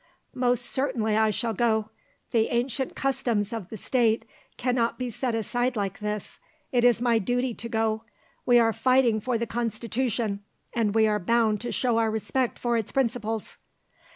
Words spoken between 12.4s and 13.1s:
for its